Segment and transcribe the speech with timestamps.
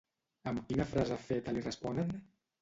[0.51, 2.11] Amb quina frase feta li responen?